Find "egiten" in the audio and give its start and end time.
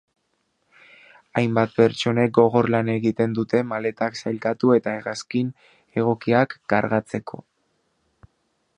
2.95-3.37